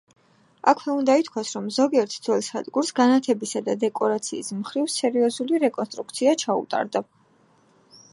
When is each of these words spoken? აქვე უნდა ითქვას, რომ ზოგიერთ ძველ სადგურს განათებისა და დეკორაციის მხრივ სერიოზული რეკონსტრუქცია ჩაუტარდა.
აქვე 0.69 0.93
უნდა 0.99 1.15
ითქვას, 1.23 1.49
რომ 1.57 1.65
ზოგიერთ 1.75 2.15
ძველ 2.27 2.41
სადგურს 2.47 2.91
განათებისა 2.99 3.61
და 3.67 3.75
დეკორაციის 3.83 4.49
მხრივ 4.63 4.89
სერიოზული 4.95 5.61
რეკონსტრუქცია 5.65 6.35
ჩაუტარდა. 6.45 7.03